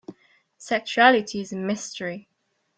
Sexuality 0.57 1.41
is 1.41 1.53
a 1.53 1.57
mystery. 1.57 2.27